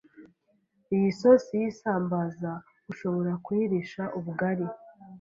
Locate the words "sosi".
1.21-1.51